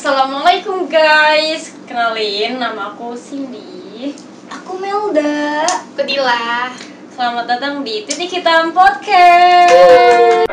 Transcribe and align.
Assalamualaikum 0.00 0.88
guys, 0.88 1.76
kenalin 1.84 2.56
nama 2.56 2.96
aku 2.96 3.12
Cindy. 3.12 4.16
Aku 4.48 4.80
Melda. 4.80 5.68
Kedila. 5.92 6.72
Selamat 7.12 7.44
datang 7.44 7.84
di 7.84 8.08
Titik 8.08 8.32
Hitam 8.32 8.72
Podcast. 8.72 10.48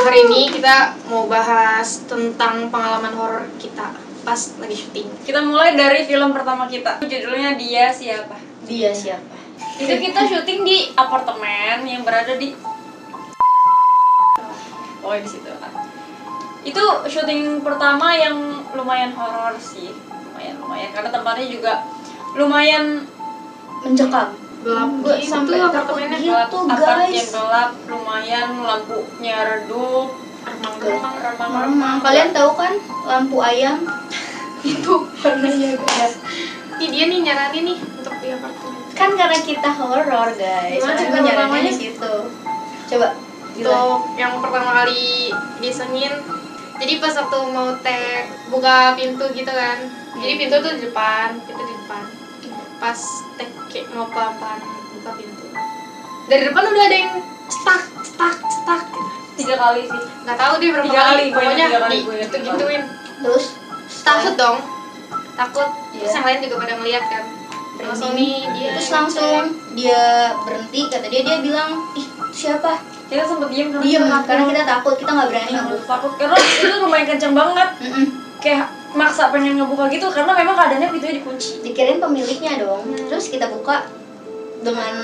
Hari 0.00 0.20
ini 0.24 0.56
kita 0.56 0.96
mau 1.12 1.28
bahas 1.28 2.08
tentang 2.08 2.72
pengalaman 2.72 3.12
horor 3.12 3.44
kita 3.60 3.92
pas 4.24 4.40
lagi 4.56 4.88
syuting. 4.88 5.20
Kita 5.20 5.44
mulai 5.44 5.76
dari 5.76 6.08
film 6.08 6.32
pertama 6.32 6.64
kita. 6.64 6.96
Judulnya 7.04 7.60
Dia 7.60 7.92
Siapa. 7.92 8.40
Dia 8.64 8.88
siapa? 8.88 9.36
Itu 9.76 10.00
kita 10.00 10.24
syuting 10.32 10.64
di 10.64 10.96
apartemen 10.96 11.84
yang 11.84 12.08
berada 12.08 12.40
di 12.40 12.56
Pokoknya 15.06 15.22
di 15.22 15.30
situ. 15.30 15.50
Itu 16.66 16.84
syuting 17.06 17.62
pertama 17.62 18.10
yang 18.18 18.34
lumayan 18.74 19.14
horor 19.14 19.54
sih. 19.54 19.94
Lumayan 20.34 20.58
lumayan 20.58 20.90
karena 20.90 21.10
tempatnya 21.14 21.46
juga 21.46 21.72
lumayan 22.34 23.06
Mencekam. 23.86 24.28
Gelap 24.66 24.90
gitu 24.98 25.30
sampai 25.30 25.62
apartemennya 25.62 26.18
gelap, 26.18 26.50
gitu, 26.50 26.58
apart 26.66 27.06
guys. 27.06 27.14
yang 27.14 27.30
gelap, 27.38 27.70
lumayan 27.86 28.48
lampunya 28.66 29.36
redup, 29.46 30.10
remang-remang, 30.42 31.14
remang-remang. 31.22 31.70
Memang 31.70 31.96
kalian 32.02 32.34
tahu 32.34 32.50
kan 32.58 32.74
lampu 33.06 33.36
ayam 33.46 33.86
itu 34.66 34.92
warnanya 35.22 35.78
guys. 35.78 36.18
Ini 36.82 36.86
dia 36.90 37.04
nih 37.06 37.18
nyaranin 37.22 37.62
nih 37.62 37.78
untuk 37.78 38.14
di 38.18 38.28
apartemen. 38.34 38.82
Kan 38.98 39.10
karena 39.14 39.38
kita 39.38 39.70
horor 39.70 40.28
guys. 40.34 40.82
Gimana 40.82 40.98
cara 40.98 41.18
nyaraninnya 41.22 41.70
di 41.70 41.74
situ. 41.78 42.14
Coba. 42.90 43.25
Gila. 43.56 43.72
Untuk 43.72 44.00
yang 44.20 44.36
pertama 44.44 44.70
kali 44.84 45.32
disengin. 45.64 46.12
Jadi 46.76 46.92
pas 47.00 47.16
waktu 47.16 47.38
mau 47.56 47.72
tag 47.80 48.28
buka 48.52 48.92
pintu 48.92 49.24
gitu 49.32 49.48
kan. 49.48 49.80
Jadi 50.20 50.32
pintu 50.36 50.54
tuh 50.60 50.72
di 50.76 50.80
depan 50.84 51.40
pintu 51.48 51.62
di 51.64 51.74
depan. 51.74 52.04
Pas 52.76 53.00
tag 53.40 53.48
kayak 53.72 53.88
mau 53.96 54.04
pelan-pelan 54.12 54.60
buka 55.00 55.10
pintu. 55.16 55.44
Dari 56.28 56.42
depan 56.52 56.62
udah 56.68 56.84
ada 56.84 56.96
yang 56.96 57.12
stuck 57.48 57.82
stuck 58.04 58.36
stuck. 58.44 58.84
Gitu 59.36 59.52
Tiga 59.52 59.56
kali 59.60 59.84
sih. 59.84 60.02
nggak 60.24 60.36
tahu 60.40 60.52
deh 60.60 60.68
berapa 60.72 60.86
Tiga 60.88 61.00
kali, 61.00 61.12
kali, 61.12 61.24
pokoknya 61.28 61.52
ingat 61.52 61.68
tiga 61.68 61.80
kali, 61.84 61.98
di 62.00 62.20
gitu 62.24 62.36
gituin 62.40 62.82
Terus? 63.20 63.44
Takut 64.04 64.34
dong. 64.36 64.58
Takut. 65.36 65.68
Iya. 65.92 66.00
terus 66.00 66.14
yang 66.16 66.24
lain 66.24 66.38
juga 66.44 66.54
pada 66.60 66.74
ngeliat 66.80 67.04
kan. 67.08 67.24
Langsung 67.76 68.10
nih 68.16 68.48
dia 68.56 68.68
terus 68.76 68.90
langsung 68.92 69.40
dia 69.76 70.32
berhenti. 70.44 70.80
Kata 70.88 71.06
dia 71.08 71.20
dia 71.24 71.36
bilang 71.40 71.84
ih 71.96 72.04
itu 72.04 72.24
siapa 72.32 72.95
Kita 73.06 73.22
sempet 73.22 73.48
diem 73.48 73.68
karena 73.70 73.82
diem 73.82 74.02
kita 74.02 74.10
takut. 74.10 74.26
karena 74.26 74.44
kita 74.44 74.62
takut 74.64 74.94
kita 74.96 75.10
nggak 75.12 75.28
berani 75.30 75.50
ngebuka 75.52 75.86
takut 75.88 76.12
karena 76.16 76.36
itu 76.36 76.66
lumayan 76.76 77.06
kenceng 77.06 77.34
banget. 77.34 77.68
Kayak 78.36 78.66
maksa 78.92 79.28
pengen 79.28 79.54
ngebuka 79.54 79.84
gitu 79.88 80.06
karena 80.08 80.32
memang 80.32 80.54
keadaannya 80.54 80.88
pintunya 80.90 81.14
dikunci. 81.16 81.50
dikirain 81.60 81.98
pemiliknya 81.98 82.52
dong 82.58 82.80
Hmm. 82.82 83.06
terus 83.06 83.28
kita 83.28 83.46
buka 83.46 83.84
dengan 84.58 84.94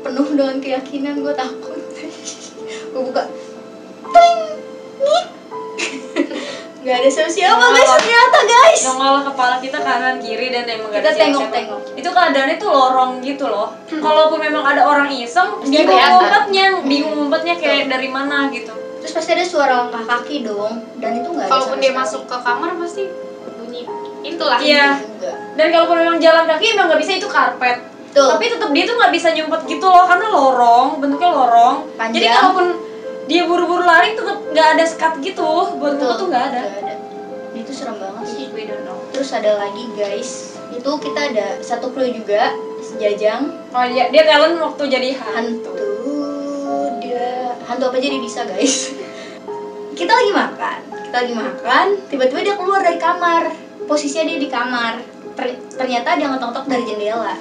penuh 0.00 0.26
dengan 0.32 0.56
keyakinan 0.56 1.20
gue 1.20 1.34
takut 1.34 1.76
gue 2.92 3.02
buka 3.04 3.22
ting 4.08 4.40
ngik 4.98 5.26
nggak 6.80 6.96
ada 6.96 7.08
siapa-siapa 7.08 7.60
Nggak 7.60 7.72
guys. 7.78 8.03
Ternyata 8.14 8.40
guys 8.46 8.80
Nongol 8.86 9.16
kepala 9.26 9.54
kita 9.58 9.78
kanan 9.82 10.16
kiri 10.22 10.48
dan 10.54 10.64
emang 10.70 10.88
gak 10.90 11.02
Kita 11.02 11.10
tengok-tengok. 11.18 11.80
Itu 11.98 12.08
keadaannya 12.10 12.56
tuh 12.56 12.70
lorong 12.70 13.10
gitu 13.20 13.44
loh. 13.50 13.74
Kalaupun 13.90 14.38
memang 14.38 14.62
ada 14.62 14.82
orang 14.86 15.10
iseng, 15.10 15.58
bingung 15.66 15.90
ngumpetnya, 15.90 16.66
bingung 16.84 17.14
ngumpetnya 17.18 17.54
kayak 17.58 17.90
dari 17.90 18.08
mana 18.08 18.48
gitu. 18.50 18.70
terus 19.04 19.20
pasti 19.20 19.36
ada 19.36 19.44
suara 19.44 19.72
langkah 19.84 20.00
kaki 20.00 20.48
dong 20.48 20.80
dan 20.96 21.20
itu 21.20 21.28
nggak 21.28 21.44
ada 21.44 21.52
kalaupun 21.52 21.76
dia 21.76 21.92
sekali. 21.92 22.00
masuk 22.08 22.22
ke 22.24 22.36
kamar 22.40 22.70
pasti 22.80 23.04
bunyi 23.52 23.84
itulah 24.24 24.56
Iya. 24.56 24.96
juga 24.96 25.32
Dan 25.60 25.66
kalaupun 25.68 25.96
memang 26.00 26.16
jalan 26.24 26.44
kaki 26.48 26.72
emang 26.72 26.88
nggak 26.88 27.00
bisa 27.04 27.12
itu 27.20 27.28
karpet. 27.28 27.84
tuh 28.16 28.32
Tapi 28.32 28.44
tetap 28.48 28.72
dia 28.72 28.84
tuh 28.88 28.96
nggak 28.96 29.12
bisa 29.12 29.28
nyumpet 29.36 29.60
gitu 29.68 29.84
loh 29.84 30.08
karena 30.08 30.26
lorong, 30.32 30.88
bentuknya 31.04 31.30
lorong. 31.36 31.76
Panjang. 32.00 32.16
Jadi 32.16 32.26
kalaupun 32.32 32.66
dia 33.28 33.42
buru-buru 33.44 33.84
lari 33.84 34.16
tetap 34.16 34.36
nggak 34.40 34.68
ada 34.72 34.84
sekat 34.88 35.12
gitu. 35.20 35.50
Buat 35.76 35.92
ngumpet 36.00 36.16
tuh 36.16 36.28
nggak 36.32 36.44
ada. 36.48 36.62
Nggak 36.64 36.80
ada 36.80 36.93
itu 37.54 37.70
serem 37.70 37.96
banget 37.96 38.24
sih. 38.26 38.44
We 38.50 38.66
don't 38.66 38.82
know. 38.82 38.98
terus 39.14 39.30
ada 39.30 39.54
lagi 39.56 39.86
guys. 39.94 40.58
Itu 40.74 40.98
kita 40.98 41.30
ada 41.30 41.46
satu 41.62 41.94
clue 41.94 42.10
juga 42.10 42.50
sejajang 42.82 43.46
Oh 43.70 43.84
iya, 43.86 44.10
dia 44.10 44.22
talent 44.26 44.58
waktu 44.58 44.82
jadi 44.86 45.10
hantu. 45.14 45.70
hantu. 45.70 47.00
Dia 47.00 47.54
hantu 47.64 47.84
apa 47.88 47.98
jadi 47.98 48.18
bisa 48.18 48.42
guys? 48.44 48.90
Kita 49.98 50.10
lagi 50.10 50.32
makan. 50.34 50.78
Kita 51.06 51.16
lagi 51.22 51.34
makan 51.34 51.86
tiba-tiba 52.10 52.40
dia 52.42 52.54
keluar 52.58 52.82
dari 52.82 52.98
kamar. 52.98 53.46
Posisinya 53.86 54.26
dia 54.26 54.38
di 54.42 54.50
kamar. 54.50 54.98
Ter- 55.34 55.62
ternyata 55.74 56.18
dia 56.18 56.26
ngetok-tok 56.30 56.66
dari 56.66 56.82
jendela. 56.82 57.34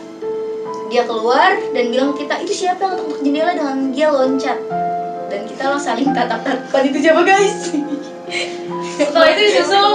Dia 0.88 1.10
keluar 1.10 1.58
dan 1.74 1.90
bilang 1.90 2.14
kita 2.14 2.38
itu 2.46 2.54
siapa 2.54 2.86
yang 2.86 2.92
ngetok-tok 2.94 3.20
jendela 3.26 3.52
dengan 3.58 3.78
dia 3.90 4.08
loncat? 4.14 4.58
Dan 5.34 5.50
kita 5.50 5.66
langsung 5.66 5.90
saling 5.90 6.14
tatap-tatapan 6.14 6.82
itu 6.94 6.98
siapa 7.02 7.22
guys? 7.26 7.58
Setelah 8.98 9.28
itu 9.34 9.42
disusul 9.50 9.93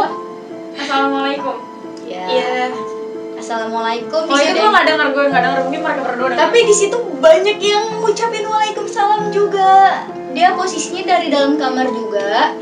assalamualaikum 3.48 4.28
Oh 4.28 4.36
itu 4.36 4.52
deh. 4.52 4.60
gue 4.60 4.68
nggak 4.68 4.86
dengar, 4.92 5.06
gue 5.16 5.24
nggak 5.32 5.40
dengar. 5.40 5.58
Mungkin 5.64 5.80
mereka 5.80 6.02
berdua. 6.04 6.28
Tapi 6.36 6.58
di 6.68 6.74
situ 6.76 6.96
banyak 7.16 7.56
yang 7.56 7.84
ngucapin 7.96 8.44
waalaikumsalam 8.44 9.32
juga. 9.32 10.04
Dia 10.36 10.52
posisinya 10.52 11.16
dari 11.16 11.32
dalam 11.32 11.56
kamar 11.56 11.88
juga. 11.88 12.52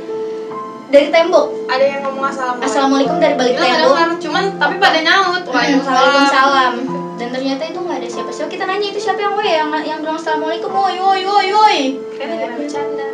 Dari 0.87 1.11
tembok. 1.11 1.67
ada 1.67 1.83
yang 1.83 2.07
ngomong 2.07 2.31
assalamualaikum 2.31 2.71
Assalamualaikum 2.71 3.17
dari 3.19 3.35
balik 3.35 3.55
tembok. 3.59 3.75
dengar, 3.83 4.09
cuman 4.23 4.45
tapi 4.55 4.75
pada 4.79 4.99
nyaut 5.03 5.43
waalaikumsalam 5.43 5.99
Waalaikumsalam. 5.99 6.73
Dan 7.17 7.29
ternyata 7.35 7.63
itu 7.67 7.79
nggak 7.83 7.99
ada 7.99 8.09
siapa-siapa. 8.15 8.49
Kita 8.55 8.65
nanya 8.71 8.87
itu 8.87 9.01
siapa 9.03 9.19
yang 9.19 9.35
woi 9.35 9.51
yang 9.51 9.69
yang 9.83 9.99
bilang 9.99 10.15
assalamualaikum 10.15 10.71
woi 10.71 10.95
woi 11.03 11.23
woi 11.27 11.49
woi. 11.51 11.79
Kayaknya 12.15 12.55
bercanda 12.55 13.07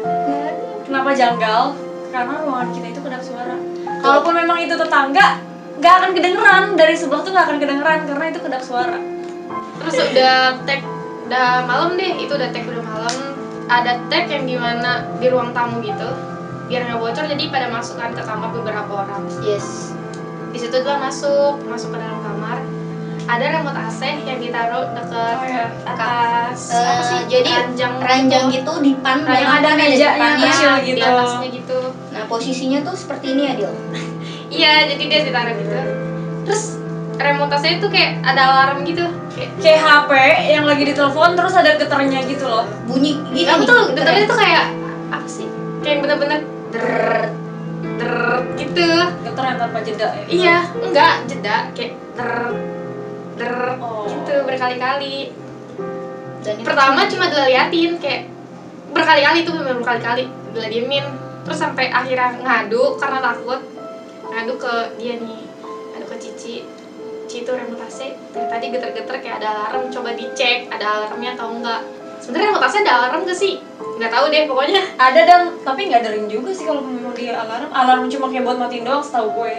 Kenapa 0.85 1.11
janggal? 1.17 1.63
Karena 2.13 2.35
ruangan 2.45 2.69
kita 2.77 2.87
itu 2.93 3.01
kedap 3.01 3.23
suara. 3.25 3.57
Kalaupun 4.05 4.33
memang 4.37 4.61
itu 4.61 4.77
tetangga, 4.77 5.41
nggak 5.79 5.95
akan 5.95 6.11
kedengeran. 6.13 6.65
Dari 6.75 6.95
sebelah 6.95 7.23
tuh 7.23 7.31
nggak 7.31 7.47
akan 7.47 7.59
kedengeran 7.59 8.01
karena 8.05 8.25
itu 8.29 8.41
kedap 8.41 8.63
suara. 8.63 8.99
terus 9.83 9.99
udah 9.99 10.63
tag 10.63 10.81
udah 11.27 11.49
malam 11.65 11.95
deh. 11.95 12.13
Itu 12.19 12.35
udah 12.35 12.49
tag 12.51 12.65
udah 12.65 12.83
malam. 12.83 13.15
Ada 13.67 13.93
tag 14.07 14.27
yang 14.27 14.45
di 14.45 14.57
mana 14.57 15.07
di 15.17 15.27
ruang 15.27 15.51
tamu 15.51 15.81
gitu 15.81 16.09
biar 16.67 16.85
nggak 16.85 16.99
bocor. 16.99 17.25
Jadi 17.27 17.45
pada 17.49 17.69
masuk 17.69 17.97
kan 17.97 18.13
ke 18.13 18.23
kamar 18.23 18.51
beberapa 18.51 19.05
orang. 19.05 19.25
Yes. 19.41 19.93
di 20.53 20.61
situ 20.61 20.85
tuh 20.85 20.97
masuk 21.01 21.65
masuk 21.65 21.91
ke 21.91 21.99
dalam 21.99 22.21
kamar. 22.21 22.61
Ada 23.23 23.57
remote 23.57 23.79
AC 23.79 24.03
yang 24.21 24.37
ditaruh 24.37 24.85
deket 24.93 25.37
Oh, 25.39 25.47
iya. 25.49 25.65
atas. 25.87 26.69
Eh, 26.69 26.77
apa 26.77 27.03
sih? 27.07 27.21
jadi 27.31 27.51
ranjang 27.55 27.95
ranjang 27.97 28.45
gitu 28.51 28.73
di 28.83 28.93
pan 28.99 29.23
yang 29.23 29.63
ada 29.63 29.73
mejanya 29.73 30.37
kecil 30.37 30.73
di 30.77 30.93
gitu. 30.93 31.07
atasnya 31.07 31.49
gitu. 31.49 31.79
Nah 32.13 32.23
posisinya 32.29 32.79
tuh 32.83 32.93
seperti 32.93 33.33
ini 33.33 33.43
Adil. 33.49 33.73
Iya 34.53 34.87
jadi 34.87 35.03
dia 35.09 35.21
ditaruh 35.25 35.55
gitu 35.57 35.79
terus 36.45 36.77
remote 37.17 37.55
AC 37.55 37.81
itu 37.81 37.87
kayak 37.89 38.21
ada 38.25 38.43
alarm 38.53 38.85
gitu 38.85 39.05
kayak 39.33 39.51
Kayak 39.63 39.81
HP 39.81 40.11
yang 40.53 40.65
lagi 40.69 40.85
ditelepon 40.93 41.31
terus 41.39 41.55
ada 41.57 41.81
getarnya 41.81 42.21
gitu 42.29 42.45
loh. 42.45 42.69
Bunyi 42.85 43.17
gini. 43.33 43.49
Aku 43.49 43.65
nih, 43.65 43.69
tuh 43.69 43.81
getarnya. 43.97 44.29
tuh 44.29 44.39
kayak 44.39 44.65
apa 45.09 45.29
sih 45.29 45.47
kayak 45.81 45.99
bener-bener 46.05 46.41
der 46.73 46.97
der 47.97 48.17
gitu 48.61 48.89
Getar 49.25 49.45
yang 49.49 49.59
tanpa 49.61 49.79
jeda 49.81 50.09
ya. 50.13 50.25
Iya, 50.29 50.57
enggak 50.77 51.15
jeda 51.31 51.57
kayak 51.73 51.93
ter 52.17 52.31
ter 53.41 53.53
Oh. 53.81 54.05
gitu 54.05 54.35
berkali-kali. 54.45 55.33
Pertama 56.43 57.07
cuma 57.09 57.31
diliatin 57.33 57.97
kayak 58.03 58.29
berkali-kali 58.93 59.39
tuh 59.47 59.53
bener 59.57 59.81
berkali-kali 59.81 60.29
diemin 60.53 61.05
terus 61.43 61.59
sampai 61.59 61.91
akhirnya 61.91 62.39
ngadu 62.39 63.01
karena 63.01 63.19
takut 63.19 63.61
ngadu 64.43 64.59
ke 64.59 64.75
dia 64.99 65.23
nih. 65.23 65.43
Ngadu 65.95 66.07
ke 66.11 66.17
Cici. 66.19 66.67
Cici 67.31 67.47
itu 67.47 67.51
remote 67.55 67.79
AC 67.79 68.11
dari 68.35 68.47
tadi 68.51 68.67
geter-geter 68.75 69.17
kayak 69.23 69.39
ada 69.39 69.71
alarm. 69.71 69.87
Coba 69.95 70.19
dicek 70.19 70.67
ada 70.67 71.07
alarmnya 71.07 71.39
atau 71.39 71.55
enggak. 71.55 71.87
Sebenarnya 72.19 72.51
remote 72.51 72.67
AC 72.67 72.75
ada 72.83 72.93
alarm 72.99 73.23
gak 73.23 73.39
sih? 73.39 73.63
Nggak 74.03 74.11
tahu 74.11 74.25
deh 74.35 74.43
pokoknya. 74.51 74.83
Ada 75.07 75.21
dan 75.23 75.43
tapi 75.63 75.87
nggak 75.87 76.01
ada 76.03 76.11
ring 76.11 76.27
juga 76.27 76.51
sih 76.51 76.67
kalau 76.67 76.83
memang 76.83 77.15
dia 77.15 77.39
alarm. 77.39 77.71
Alarm 77.71 78.11
cuma 78.11 78.27
kayak 78.27 78.43
buat 78.43 78.59
matiin 78.59 78.83
doang 78.83 79.05
setahu 79.05 79.31
gue. 79.31 79.55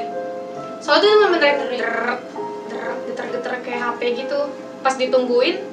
soalnya 0.84 1.16
tuh 1.16 1.40
der 1.40 2.20
der 2.68 2.84
geter-geter 3.08 3.54
kayak 3.64 3.82
HP 3.88 4.28
gitu. 4.28 4.52
Pas 4.84 5.00
ditungguin 5.00 5.64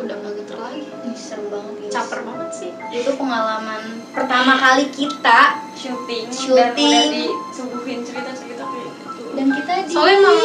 udah 0.00 0.16
nggak 0.16 0.34
geter 0.36 0.58
lagi 0.58 0.80
Ih, 0.82 1.14
serem 1.14 1.46
banget 1.46 1.74
guys. 1.78 1.92
caper 1.92 2.20
banget 2.22 2.50
sih 2.50 2.70
Itu 2.90 3.10
pengalaman 3.14 3.82
pertama 4.10 4.52
kali 4.54 4.84
kita 4.88 5.40
Syuting, 5.72 6.24
dan 6.26 6.36
Syuting. 6.36 6.88
udah 6.88 7.02
disuguhin 7.08 8.00
cerita-cerita 8.00 8.62
kayak 8.62 8.88
gitu. 8.90 9.22
dan 9.30 9.46
kita 9.48 9.72
di 9.80 9.90
soalnya 9.90 10.16
emang 10.18 10.38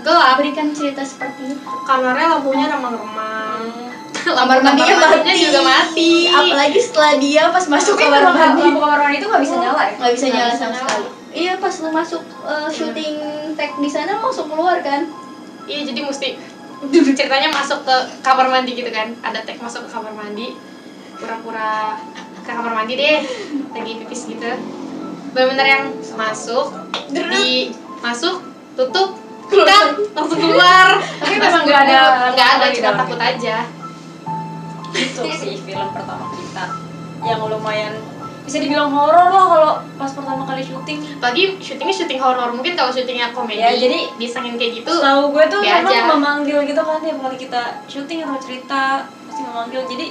gelap 0.00 0.34
berikan 0.36 0.68
cerita 0.70 1.02
seperti 1.02 1.40
itu. 1.48 1.56
kamarnya 1.84 2.26
lampunya 2.32 2.66
remang-remang 2.68 3.62
kamar 4.36 4.58
mandinya 4.60 4.96
mati 5.00 5.32
juga 5.38 5.60
mati 5.62 6.12
apalagi 6.26 6.78
setelah 6.78 7.12
dia 7.16 7.48
pas 7.48 7.64
masuk 7.64 7.94
Tapi 7.94 8.04
kamar 8.04 8.22
mandi 8.28 8.62
lampu 8.62 8.78
kamar 8.78 8.98
mandi 9.00 9.16
itu 9.16 9.26
nggak 9.26 9.42
bisa 9.42 9.56
nyala 9.56 9.82
ya? 9.82 9.92
nggak 9.96 10.12
bisa 10.12 10.26
nyala 10.28 10.52
sama 10.52 10.74
sekali 10.74 11.06
iya 11.30 11.52
pas 11.56 11.74
lu 11.78 11.88
masuk 11.90 12.22
uh, 12.42 12.68
syuting 12.68 13.14
tag 13.54 13.72
di 13.76 13.88
sana 13.88 14.18
langsung 14.18 14.46
keluar 14.46 14.78
kan 14.80 15.06
iya 15.64 15.80
jadi 15.82 16.00
mesti 16.02 16.28
ceritanya 17.18 17.52
masuk 17.52 17.84
ke 17.84 17.96
kamar 18.24 18.48
mandi 18.48 18.72
gitu 18.72 18.88
kan. 18.88 19.12
Ada 19.20 19.44
tag 19.44 19.60
masuk 19.60 19.86
ke 19.86 19.90
kamar 19.92 20.12
mandi. 20.16 20.56
Pura-pura 21.20 22.00
ke 22.40 22.50
kamar 22.50 22.72
mandi 22.72 22.96
deh. 22.96 23.20
Lagi 23.76 23.92
pipis 24.04 24.30
gitu. 24.30 24.50
Benar-benar 25.36 25.66
yang 25.68 25.84
masuk 26.16 26.72
di 27.12 27.70
masuk 28.00 28.42
tutup 28.74 29.20
kita 29.50 29.78
langsung 30.16 30.40
keluar. 30.40 30.88
Tapi 30.98 31.34
memang 31.36 31.62
nggak 31.66 31.80
ada 31.86 32.00
nggak 32.32 32.48
ada 32.58 32.66
cuma 32.72 32.92
takut 33.04 33.20
aja. 33.20 33.56
Itu 34.90 35.22
sih 35.36 35.54
film 35.60 35.88
pertama 35.92 36.32
kita. 36.32 36.64
Yang 37.20 37.40
lumayan 37.52 37.94
bisa 38.40 38.56
dibilang 38.58 38.88
horor 38.88 39.28
lah 39.28 39.44
kalau 39.46 39.72
pas 39.94 40.10
pertama 40.10 40.42
kali 40.42 40.60
syuting. 40.60 40.98
apalagi 41.16 41.58
syutingnya 41.58 41.94
syuting 41.94 42.18
horor 42.18 42.48
mungkin 42.50 42.72
kalau 42.72 42.88
syutingnya 42.88 43.30
komedi 43.30 43.58
Ya, 43.58 43.70
jadi- 43.70 44.08
disengin 44.16 44.54
kayak 44.54 44.80
gitu 44.80 44.92
Tahu 44.92 45.30
gue 45.30 45.44
tuh 45.46 45.60
aja. 45.60 46.08
memanggil 46.08 46.58
gitu 46.64 46.80
kan 46.80 46.98
tiap 46.98 47.18
kali 47.18 47.36
kita 47.36 47.62
syuting 47.84 48.20
atau 48.20 48.38
cerita 48.38 48.82
pasti 49.24 49.42
memanggil. 49.42 49.82
Jadi 49.86 50.06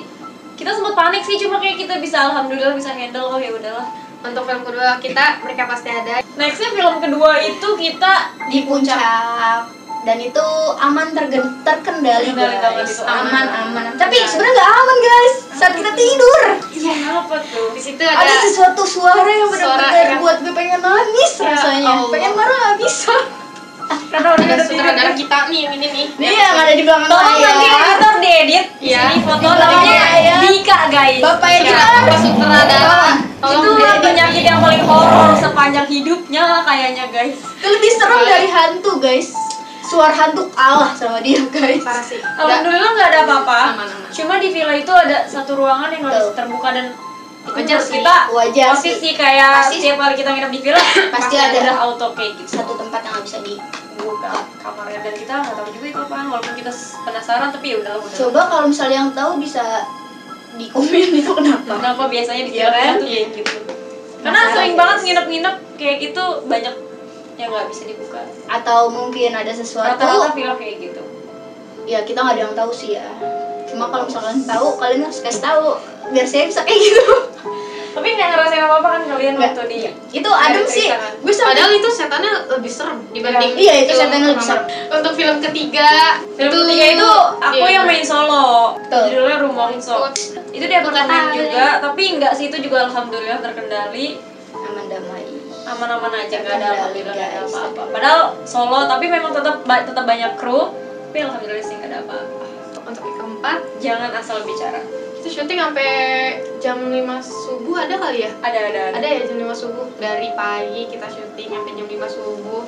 kita 0.53 0.69
sempat 0.69 0.93
panik 0.93 1.23
sih 1.23 1.35
cuma 1.37 1.55
kayak 1.57 1.77
kita 1.77 1.97
bisa 1.97 2.19
alhamdulillah 2.25 2.75
bisa 2.75 2.91
handle 2.91 3.29
oh 3.29 3.39
ya 3.39 3.49
udahlah. 3.49 3.87
untuk 4.19 4.43
film 4.43 4.61
kedua 4.61 4.99
kita 4.99 5.39
mereka 5.39 5.63
pasti 5.63 5.87
ada 5.87 6.19
Nextnya 6.35 6.75
film 6.75 6.99
kedua 6.99 7.39
itu 7.39 7.69
kita 7.73 8.11
di 8.51 8.67
puncak 8.67 8.99
dan 10.01 10.17
itu 10.17 10.45
aman 10.79 11.11
tergen- 11.11 11.59
terkendali 11.61 12.31
guys. 12.31 12.55
itu, 12.89 13.03
aman 13.03 13.45
aman. 13.45 13.83
aman. 13.83 13.83
Tapi 13.95 14.15
sebenarnya 14.21 14.55
nggak 14.55 14.71
aman 14.73 14.97
guys. 14.99 15.33
Saat 15.51 15.73
kita 15.75 15.91
tidur. 15.93 16.41
Iya 16.71 16.93
kenapa 16.95 17.35
tuh? 17.43 17.67
di 17.69 17.81
situ 17.81 17.99
ada, 17.99 18.15
ada 18.17 18.33
sesuatu 18.39 18.81
suara 18.81 19.27
yang 19.27 19.49
benar-benar 19.49 19.91
yang- 20.07 20.21
buat 20.21 20.37
gue 20.39 20.53
pengen 20.53 20.79
nangis 20.79 21.31
Ya 21.35 21.51
rasanya. 21.51 21.89
Allah. 21.89 22.09
pengen 22.09 22.31
marah 22.33 22.57
nggak 22.57 22.77
bisa 22.79 23.15
Karena 24.11 24.29
udah 24.31 24.45
ada 24.45 24.55
ada 24.55 24.63
sutradara 24.63 25.11
kita 25.11 25.37
nih 25.49 25.59
yang 25.59 25.73
ini 25.75 25.87
nih? 25.89 26.05
Nih 26.15 26.29
yang 26.31 26.55
ada 26.55 26.71
di 26.71 26.81
belakang 26.81 27.09
Tolong 27.09 27.37
nanti 27.37 27.65
editor 27.67 28.15
diedit 28.19 28.65
di 28.77 28.87
Iya. 28.87 29.01
sini 29.03 29.17
foto 29.21 29.49
namanya. 29.49 30.35
Dika 30.39 30.79
guys. 30.89 31.19
bapak 31.19 31.49
Iya, 31.51 31.73
Bapak 31.75 32.17
sutradara. 32.17 33.03
itu 33.49 33.69
penyakit 33.99 34.43
yang 34.45 34.59
paling 34.59 34.83
horor 34.83 35.31
sepanjang 35.35 35.87
hidupnya 35.87 36.45
kayaknya 36.63 37.05
guys. 37.09 37.35
itu 37.35 37.67
lebih 37.67 37.91
serem 37.91 38.21
dari 38.23 38.47
hantu 38.47 38.91
guys 38.97 39.29
suara 39.89 40.13
hantu 40.13 40.45
kalah 40.49 40.93
sama 40.93 41.17
dia 41.19 41.41
guys 41.49 41.81
parah 41.81 41.99
sih 41.99 42.21
Alhamdulillah 42.21 42.91
nggak 42.91 43.07
ada 43.09 43.19
apa-apa. 43.23 43.59
Cuma 44.09 44.37
di 44.37 44.49
villa 44.49 44.71
itu 44.71 44.89
ada 44.89 45.25
satu 45.25 45.53
ruangan 45.55 45.89
yang 45.89 46.03
bisa 46.03 46.29
terbuka 46.31 46.69
dan 46.69 46.87
Wajar 47.41 47.79
sih, 47.79 47.97
kita 47.97 48.29
wajar 48.29 48.69
pasti 48.69 48.91
sih. 48.93 49.13
kayak 49.15 49.49
Pasti- 49.65 49.81
setiap 49.81 49.97
kali 49.97 50.13
kita 50.13 50.29
nginep 50.29 50.51
di 50.51 50.59
villa 50.61 50.81
Pasti 51.09 51.35
ada. 51.35 51.81
auto 51.81 52.13
kayak 52.13 52.37
gitu 52.37 52.49
satu 52.57 52.75
tempat 52.75 53.01
yang 53.01 53.11
nggak 53.11 53.25
bisa 53.25 53.37
di 53.41 53.53
buka 53.97 54.31
kamarnya 54.59 54.99
dan 55.01 55.13
kita 55.13 55.33
nggak 55.39 55.55
tahu 55.55 55.67
juga 55.71 55.85
itu 55.87 55.99
apaan 55.99 56.25
walaupun 56.27 56.53
kita 56.53 56.71
penasaran 57.01 57.49
tapi 57.49 57.65
ya 57.69 57.77
udah 57.79 57.93
udah. 57.97 58.13
coba 58.13 58.41
kalau 58.45 58.65
misalnya 58.67 58.97
yang 58.97 59.11
tahu 59.11 59.31
bisa 59.37 59.63
di 60.51 60.65
komen 60.67 60.85
itu 61.15 61.31
kenapa 61.31 61.63
Kenapa 61.65 62.03
biasanya 62.05 62.43
di 62.43 62.51
Iya 62.53 62.67
villa 62.67 62.79
kan? 62.85 62.95
tuh 62.95 63.07
kayak 63.07 63.27
gitu? 63.33 63.55
Karena 64.19 64.39
sering 64.51 64.73
banget 64.75 64.97
nginep-nginep 65.01 65.55
kayak 65.75 65.95
gitu 66.01 66.23
banyak 66.45 66.75
yang 67.39 67.49
nggak 67.49 67.71
bisa 67.71 67.87
dibuka. 67.87 68.19
atau 68.51 68.91
mungkin 68.91 69.31
ada 69.31 69.49
sesuatu 69.49 69.95
Rata-rata 69.95 70.35
villa 70.35 70.59
kayak 70.59 70.75
gitu. 70.83 71.01
ya 71.87 72.03
kita 72.03 72.19
nggak 72.19 72.35
ada 72.35 72.43
yang 72.43 72.53
tahu 72.53 72.71
sih 72.75 72.99
ya 72.99 73.07
cuma 73.65 73.87
kalau 73.87 74.05
misalkan 74.05 74.43
tahu 74.43 74.67
kalian 74.75 75.07
harus 75.07 75.23
kasih 75.23 75.39
tahu 75.39 75.79
biar 76.09 76.25
saya 76.25 76.45
bisa 76.45 76.61
kayak 76.61 76.79
gitu 76.83 77.03
Tapi 77.89 78.05
nggak 78.05 78.29
ngerasain 78.31 78.63
apa-apa 78.63 78.87
kan 78.95 79.01
kalian 79.09 79.33
Nggak. 79.33 79.57
waktu 79.57 79.63
di 79.65 79.79
itu 80.13 80.29
adem 80.29 80.61
sih 80.61 80.85
cerita 80.85 81.01
kan? 81.01 81.13
gue 81.19 81.33
sampai 81.33 81.49
Padahal 81.57 81.71
itu 81.73 81.89
setannya 81.89 82.31
lebih 82.53 82.71
serem 82.71 82.99
dibanding 83.09 83.51
Iya, 83.57 83.73
itu 83.81 83.91
film 83.91 84.01
setannya 84.05 84.27
lebih 84.29 84.45
serem. 84.45 84.65
Untuk 84.93 85.13
film 85.17 85.37
ketiga 85.41 85.89
Film 86.37 86.51
ketiga 86.53 86.85
itu 86.85 87.09
aku 87.41 87.65
iya, 87.65 87.75
yang 87.81 87.85
main 87.89 88.05
solo. 88.05 88.77
Betul. 88.77 89.03
Judulnya 89.09 89.37
Rumongso. 89.41 89.97
Itu 90.53 90.65
di 90.69 90.75
apartemen 90.77 91.09
Bukan 91.09 91.33
juga, 91.33 91.65
tapi 91.81 92.03
enggak 92.13 92.33
sih 92.37 92.45
itu 92.53 92.57
juga 92.61 92.77
alhamdulillah 92.87 93.39
terkendali. 93.41 94.07
Aman-aman 95.69 96.11
aja 96.17 96.35
nggak 96.41 96.55
ada 96.57 96.67
alhamdulillah 96.73 97.13
nggak 97.13 97.29
ada 97.29 97.39
apa-apa. 97.45 97.81
Padahal 97.93 98.21
solo 98.43 98.89
tapi 98.89 99.05
memang 99.05 99.31
tetap 99.31 99.61
tetap 99.63 100.05
banyak 100.09 100.31
kru, 100.35 100.73
tapi 101.09 101.17
alhamdulillah 101.21 101.65
sih 101.65 101.75
nggak 101.77 101.89
ada 101.93 101.99
apa-apa. 102.05 102.45
Untuk 102.89 103.03
yang 103.05 103.17
keempat 103.21 103.59
Jangan 103.77 104.09
asal 104.17 104.41
bicara. 104.41 104.81
itu 105.19 105.27
syuting 105.35 105.59
sampai 105.59 105.91
jam 106.63 106.79
5 106.79 106.95
subuh 107.19 107.75
ada 107.75 107.99
kali 107.99 108.23
ya? 108.23 108.31
Ada 108.39 108.57
ada 108.71 108.79
ada. 108.87 108.97
Ada 109.03 109.07
ya 109.19 109.21
jam 109.27 109.37
5 109.45 109.51
subuh 109.51 109.85
dari 109.99 110.31
pagi 110.31 110.87
kita 110.87 111.07
syuting 111.11 111.53
sampai 111.53 111.71
jam 111.75 111.87
5 111.91 112.15
subuh 112.17 112.63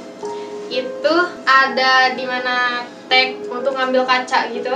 itu 0.72 1.16
ada 1.44 2.16
di 2.16 2.24
mana 2.24 2.88
tag 3.12 3.44
untuk 3.52 3.76
ngambil 3.76 4.08
kaca 4.08 4.48
gitu 4.56 4.72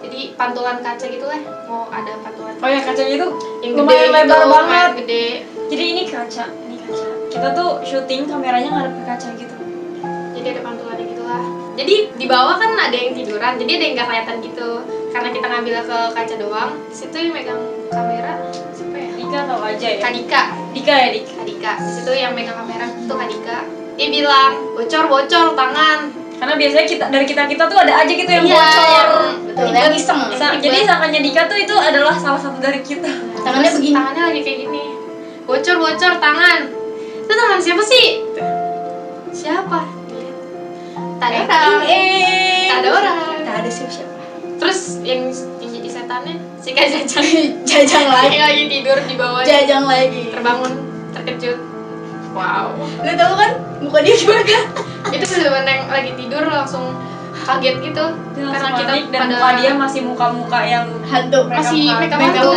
jadi 0.00 0.20
pantulan 0.32 0.80
kaca 0.80 1.04
gitu 1.04 1.28
lah 1.28 1.40
mau 1.68 1.92
ada 1.92 2.16
pantulan 2.24 2.56
Oh 2.60 2.68
ya 2.68 2.80
kacanya 2.84 3.14
itu 3.20 3.28
yang 3.64 3.72
lumayan 3.76 4.08
gede 4.08 4.16
lebar 4.16 4.40
gitu, 4.40 4.48
banget. 4.52 4.90
gede 5.04 5.26
Jadi 5.70 5.84
kaca, 5.84 5.92
ini 5.92 6.02
kaca. 6.08 6.44
Kita 7.30 7.48
tuh 7.50 7.70
syuting 7.80 8.26
kameranya 8.26 8.68
ngadep 8.68 8.92
ke 8.92 9.02
kaca 9.06 9.28
gitu. 9.34 9.54
jadi 10.32 10.56
ada 10.56 10.62
pantulannya 10.64 11.04
gitu 11.04 11.20
lah 11.20 11.42
jadi 11.76 11.94
di 12.10 12.24
bawah 12.24 12.56
kan 12.56 12.72
ada 12.74 12.92
yang 12.92 13.12
tiduran 13.12 13.56
jadi 13.56 13.70
ada 13.76 13.84
yang 13.84 13.94
nggak 13.94 14.06
kelihatan 14.08 14.36
gitu. 14.40 14.70
Karena 15.10 15.28
kita 15.28 15.46
ngambil 15.48 15.74
ke 15.82 15.98
kaca 16.12 16.34
doang 16.36 16.70
di 16.82 16.94
situ 16.94 17.16
yang 17.18 17.32
megang 17.32 17.60
kamera 17.88 18.34
siapa 18.70 18.96
ya? 18.96 19.10
Dika 19.12 19.38
tahu 19.44 19.62
aja 19.64 19.86
ya. 19.86 19.98
Kadika. 19.98 20.42
Dika 20.70 20.94
ya 20.94 21.08
Dika. 21.10 21.32
Kadika. 21.36 21.72
Di 21.76 21.90
situ 21.92 22.10
yang 22.14 22.32
megang 22.32 22.56
kamera 22.56 22.84
itu 22.86 23.10
Kadika. 23.12 23.58
Dia 23.96 24.08
bilang 24.08 24.52
bocor 24.72 25.04
bocor 25.06 25.46
tangan. 25.52 25.98
Karena 26.36 26.54
biasanya 26.56 26.86
kita 26.86 27.04
dari 27.08 27.26
kita 27.26 27.42
kita 27.44 27.64
tuh 27.66 27.78
ada 27.78 27.92
aja 28.00 28.12
gitu 28.12 28.30
yang 28.30 28.44
Iya, 28.44 28.54
bocor. 28.56 28.86
yang- 28.88 29.38
betul. 29.44 29.66
yang 29.76 29.92
iseng. 29.92 30.20
Sa- 30.32 30.56
jadi 30.56 30.78
sangkanya 30.84 31.20
Dika 31.20 31.42
tuh 31.46 31.58
itu 31.58 31.74
adalah 31.74 32.14
salah 32.14 32.40
satu 32.40 32.58
dari 32.58 32.80
kita. 32.80 33.08
tangannya 33.36 33.66
Terus 33.66 33.76
begini. 33.76 33.94
tangannya 33.94 34.22
lagi 34.24 34.40
kayak 34.40 34.58
gini. 34.64 34.84
Bocor 35.44 35.76
bocor 35.76 36.12
tangan 36.16 36.58
itu 37.30 37.34
tangan 37.38 37.60
siapa 37.62 37.82
sih? 37.86 38.06
Siapa? 39.30 39.78
Tak 41.22 41.28
ada 41.30 41.46
orang 41.46 41.86
Eh, 41.86 42.66
tak 42.66 42.78
ada 42.82 42.88
orang. 42.90 43.16
Tak 43.46 43.54
ada 43.62 43.70
siapa 43.70 43.92
siapa 43.94 44.10
terus 44.60 45.00
yang 45.00 45.32
yang 45.64 45.70
jadi 45.72 45.88
setannya? 45.88 46.36
Si 46.60 46.70
kak 46.76 46.86
jajang. 46.92 47.26
Jajang 47.70 48.06
lagi. 48.12 48.36
Yang 48.36 48.44
lagi 48.44 48.64
tidur 48.68 48.98
di 49.08 49.14
bawah. 49.16 49.42
Jajang 49.42 49.84
lagi. 49.88 50.22
Terbangun 50.28 50.72
terkejut. 51.16 51.58
Wow. 52.36 52.76
Lu 52.78 53.12
tahu 53.16 53.32
kan 53.34 53.50
muka 53.80 53.98
dia 54.04 54.14
gimana? 54.14 54.58
Itu 55.16 55.24
bener-bener 55.24 55.72
yang 55.72 55.88
lagi 55.88 56.12
tidur 56.14 56.44
langsung 56.46 56.92
kaget 57.40 57.76
gitu. 57.82 58.04
Dia 58.36 58.44
karena 58.52 58.70
kita 58.76 58.92
dan 59.08 59.20
pada 59.24 59.34
muka 59.34 59.50
dia 59.58 59.72
masih 59.74 60.00
muka-muka 60.04 60.60
yang 60.62 60.86
hantu. 61.08 61.40
masih 61.48 61.82
megang 61.96 62.20
hantu. 62.20 62.52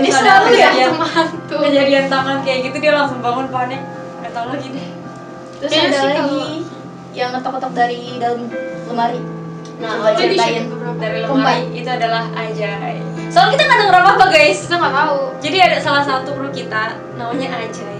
Ini 0.00 0.08
selalu 0.08 0.48
ya 0.54 0.70
hantu. 0.94 1.56
kejadian 1.66 2.06
tangan 2.06 2.40
kayak 2.46 2.70
gitu 2.70 2.76
dia 2.78 2.94
langsung 2.94 3.18
bangun 3.20 3.50
panik. 3.50 3.82
Lagi 4.32 4.68
deh. 4.70 4.88
terus 5.56 5.70
Kayaknya 5.70 5.86
ada 5.86 5.96
sih 5.96 6.06
lagi 6.06 6.16
kalau- 6.16 6.62
yang 7.10 7.30
ngetok-ngetok 7.30 7.72
dari 7.74 8.00
dalam 8.16 8.40
lemari 8.86 9.20
Nah, 9.76 9.96
Coba 9.96 10.12
ceritain. 10.12 10.68
dari 10.94 11.18
lemari 11.20 11.64
itu 11.72 11.88
adalah 11.88 12.28
Ajay. 12.30 13.00
Soalnya 13.26 13.50
kita 13.50 13.62
nggak 13.64 13.78
denger 13.80 13.96
apa-apa 13.98 14.26
guys. 14.28 14.58
kita 14.60 14.76
nggak 14.76 14.92
tahu 14.94 15.18
Jadi 15.40 15.56
ada 15.58 15.78
salah 15.78 16.02
satu 16.02 16.30
kru 16.32 16.48
kita 16.50 16.82
namanya 17.16 17.48
Ajay. 17.58 17.98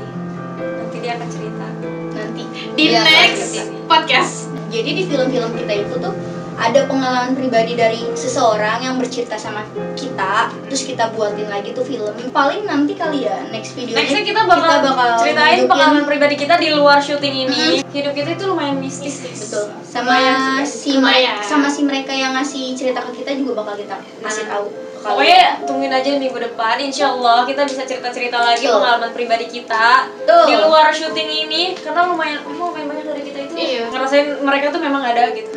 Nanti 0.61 0.97
dia 0.99 1.17
akan 1.17 1.29
cerita. 1.29 1.67
nanti 2.13 2.43
di 2.75 2.85
Iya, 2.87 3.01
next 3.01 3.53
podcast 3.87 4.35
jadi 4.69 4.91
di 4.93 5.03
film-film 5.05 5.51
kita 5.57 5.73
itu 5.81 5.95
tuh 5.97 6.13
ada 6.61 6.85
pengalaman 6.85 7.33
pribadi 7.33 7.73
dari 7.73 8.05
seseorang 8.13 8.85
yang 8.85 8.95
bercerita 8.95 9.35
sama 9.35 9.65
kita 9.97 10.53
terus 10.63 10.85
kita 10.85 11.09
buatin 11.11 11.49
lagi 11.49 11.73
tuh 11.73 11.83
film 11.83 12.13
paling 12.31 12.63
nanti 12.63 12.93
kali 12.93 13.25
ya 13.25 13.41
next 13.49 13.73
video 13.73 13.97
Nextnya 13.97 14.23
kita 14.23 14.45
bakal, 14.45 14.85
ceritain 15.17 15.57
nunjukin- 15.57 15.67
pengalaman 15.67 16.05
pribadi 16.05 16.37
kita 16.37 16.55
di 16.57 16.69
luar 16.71 17.01
syuting 17.01 17.49
ini. 17.49 17.81
Hidup 17.83 18.13
kita 18.13 18.37
itu 18.37 18.45
lumayan 18.45 18.77
mistis. 18.77 19.25
betul 19.25 19.73
sama 19.83 20.13
Lumayan 20.13 20.37
ya. 20.37 20.63
si 20.63 20.91
Lumayan. 20.95 21.37
sama 21.43 21.67
si 21.67 21.81
mereka 21.83 22.13
yang 22.13 22.31
ngasih 22.33 22.77
cerita 22.77 23.03
ke 23.03 23.19
kita 23.19 23.35
juga 23.35 23.59
bakal 23.59 23.75
kita 23.75 23.97
kasih 24.21 24.45
Nah. 24.45 24.53
tahu 24.55 24.67
Pokoknya 25.01 25.65
tungguin 25.65 25.89
aja 25.89 26.13
minggu 26.13 26.37
depan, 26.37 26.77
insya 26.79 27.09
Allah 27.09 27.49
kita 27.49 27.65
bisa 27.65 27.89
cerita-cerita 27.89 28.37
lagi 28.37 28.61
Betul. 28.63 28.77
pengalaman 28.77 29.11
pribadi 29.11 29.47
kita 29.49 30.13
Betul. 30.13 30.45
di 30.45 30.55
luar 30.61 30.93
syuting 30.93 31.31
ini 31.41 31.63
karena 31.75 32.05
lumayan, 32.05 32.45
lumayan 32.45 32.85
banyak 32.85 33.07
dari 33.09 33.23
kita 33.25 33.39
itu 33.41 33.55
Iya. 33.57 33.83
ngerasain 33.89 34.45
mereka 34.45 34.69
tuh 34.69 34.77
memang 34.79 35.01
ada 35.01 35.33
gitu. 35.33 35.57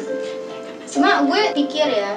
Cuma 0.93 1.25
gue 1.25 1.41
pikir 1.55 1.88
ya 1.89 2.13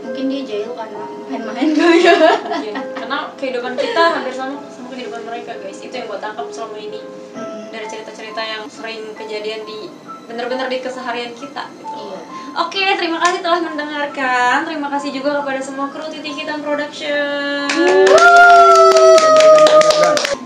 mungkin 0.00 0.24
dia 0.28 0.42
jahil 0.42 0.72
karena 0.72 1.00
main-main 1.28 1.70
kali 1.72 1.98
ya 2.00 2.14
Mungkin. 2.40 2.74
karena 2.94 3.18
kehidupan 3.36 3.72
kita 3.74 4.02
hampir 4.16 4.32
sama 4.32 4.56
sama 4.66 4.88
kehidupan 4.88 5.22
mereka 5.24 5.52
guys. 5.58 5.80
Itu 5.80 5.92
yang 5.92 6.06
gue 6.06 6.18
tangkap 6.18 6.46
selama 6.48 6.78
ini 6.78 7.00
Mm, 7.34 7.66
dari 7.74 7.82
cerita-cerita 7.90 8.38
yang 8.38 8.62
sering 8.70 9.10
kejadian 9.12 9.66
di 9.66 9.90
bener-bener 10.24 10.70
di 10.70 10.78
keseharian 10.78 11.34
kita. 11.34 11.66
Gitu. 11.66 11.98
iya 11.98 12.20
Oke, 12.54 12.94
terima 12.94 13.18
kasih 13.18 13.42
telah 13.42 13.58
mendengarkan. 13.58 14.62
Terima 14.62 14.86
kasih 14.86 15.10
juga 15.10 15.42
kepada 15.42 15.58
semua 15.58 15.90
kru 15.90 16.06
Titik 16.06 16.30
Hitam 16.38 16.62
Production. 16.62 17.66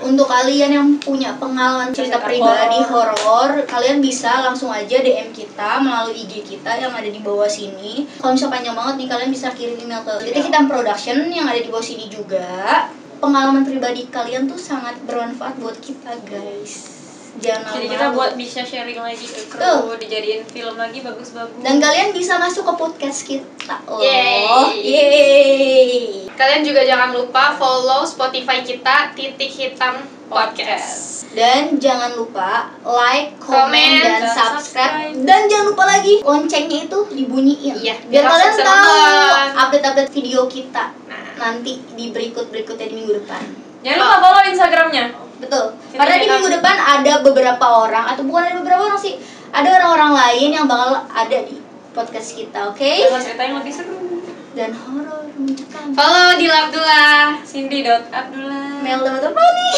Untuk 0.08 0.24
kalian 0.24 0.72
yang 0.72 0.88
punya 0.96 1.36
pengalaman 1.36 1.92
cerita 1.92 2.16
pribadi 2.16 2.80
horor. 2.88 3.12
horor, 3.12 3.50
kalian 3.68 4.00
bisa 4.00 4.40
langsung 4.40 4.72
aja 4.72 5.04
DM 5.04 5.36
kita 5.36 5.84
melalui 5.84 6.24
IG 6.24 6.48
kita 6.48 6.80
yang 6.80 6.96
ada 6.96 7.12
di 7.12 7.20
bawah 7.20 7.44
sini. 7.44 8.08
Kalau 8.16 8.32
misalnya 8.32 8.56
panjang 8.56 8.76
banget 8.80 8.94
nih, 9.04 9.08
kalian 9.12 9.30
bisa 9.30 9.52
kirim 9.52 9.76
email 9.76 10.00
ke 10.08 10.32
Titik 10.32 10.48
Hitam 10.48 10.64
Production 10.64 11.28
yang 11.28 11.44
ada 11.44 11.60
di 11.60 11.68
bawah 11.68 11.84
sini 11.84 12.08
juga. 12.08 12.88
Pengalaman 13.20 13.68
pribadi 13.68 14.08
kalian 14.08 14.48
tuh 14.48 14.56
sangat 14.56 14.96
bermanfaat 15.04 15.60
buat 15.60 15.76
kita, 15.76 16.16
guys. 16.24 16.97
Jangan 17.38 17.70
Jadi 17.78 17.86
kita 17.86 18.06
buat 18.18 18.32
bisa 18.34 18.60
sharing 18.66 18.98
lagi 18.98 19.22
ke 19.22 19.42
kru, 19.46 19.62
Tuh. 19.62 19.94
dijadiin 19.94 20.42
film 20.50 20.74
lagi 20.74 20.98
bagus-bagus. 21.06 21.62
dan 21.62 21.78
kalian 21.78 22.10
bisa 22.10 22.34
masuk 22.34 22.66
ke 22.66 22.74
podcast 22.74 23.18
kita. 23.22 23.76
Yeay. 23.86 24.74
Yeay. 24.82 26.26
Kalian 26.34 26.62
juga 26.66 26.82
jangan 26.82 27.14
lupa 27.14 27.54
follow 27.54 28.02
Spotify 28.02 28.62
kita 28.66 29.14
titik 29.14 29.50
hitam 29.50 30.02
podcast. 30.26 31.30
Dan 31.30 31.78
jangan 31.78 32.18
lupa 32.18 32.74
like, 32.82 33.38
komen, 33.38 33.70
Komen, 33.70 34.02
dan 34.02 34.22
dan 34.24 34.32
subscribe. 34.34 34.58
subscribe. 34.58 35.14
Dan 35.22 35.40
jangan 35.46 35.66
lupa 35.70 35.84
lagi 35.86 36.14
loncengnya 36.24 36.78
itu 36.90 36.98
dibunyiin. 37.14 37.74
Iya, 37.78 37.96
biar 38.08 38.22
biar 38.22 38.24
kalian 38.26 38.54
tahu 38.58 38.94
update-update 39.54 40.10
video 40.10 40.40
kita 40.50 40.90
Nah, 41.06 41.24
nanti 41.38 41.78
di 41.94 42.10
berikut-berikutnya 42.10 42.86
di 42.90 42.94
minggu 42.98 43.12
depan. 43.22 43.42
Jangan 43.86 43.98
lupa 44.02 44.16
follow 44.24 44.42
Instagramnya. 44.50 45.27
Betul. 45.38 45.64
Kita 45.90 45.98
Karena 45.98 46.14
di 46.14 46.20
kita- 46.26 46.32
minggu 46.34 46.50
depan 46.58 46.76
ada 46.76 47.12
beberapa 47.22 47.66
orang 47.86 48.04
atau 48.10 48.22
bukan 48.26 48.42
ada 48.44 48.56
beberapa 48.58 48.82
orang 48.90 48.98
sih, 48.98 49.14
ada 49.48 49.68
orang-orang 49.72 50.12
lain 50.14 50.48
yang 50.52 50.66
bakal 50.66 51.02
ada 51.06 51.38
di 51.42 51.56
podcast 51.90 52.34
kita, 52.34 52.68
oke? 52.68 52.82
Dengan 52.82 53.22
cerita 53.22 53.42
yang 53.42 53.56
lebih 53.58 53.72
seru. 53.72 53.96
Dan 54.58 54.74
horor 54.74 55.22
mencekam. 55.38 55.94
follow 55.94 56.34
di 56.34 56.50
Abdullah. 56.50 57.38
Cindy.abdullah 57.46 58.82
Mel 58.82 58.98
dan 59.00 59.30
Fani. 59.30 59.70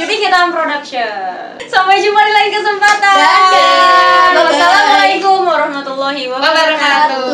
Titik 0.00 0.24
Hitam 0.24 0.48
Production 0.48 1.52
Sampai 1.68 2.00
jumpa 2.00 2.20
di 2.22 2.32
lain 2.32 2.50
kesempatan 2.50 3.12
Dadah. 3.12 4.32
Bye-bye. 4.32 4.44
Wassalamualaikum 4.48 5.38
warahmatullahi 5.44 6.22
wabarakatuh 6.32 7.32